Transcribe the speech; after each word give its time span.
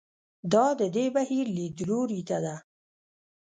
دا 0.53 0.65
د 0.79 0.81
دې 0.95 1.05
بهیر 1.15 1.45
لیدلوري 1.57 2.21
ته 2.29 2.37
ده. 2.43 2.55